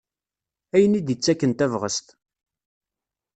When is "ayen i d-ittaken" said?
0.75-1.51